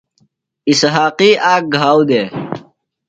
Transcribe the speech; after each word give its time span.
اِسحاقی 0.69 1.31
آک 1.53 1.63
گھاؤ 1.77 1.99
دےۡ۔ 2.09 2.27